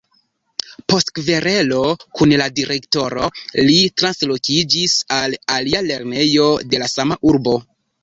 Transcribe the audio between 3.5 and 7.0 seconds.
li translokiĝis al alia lernejo de la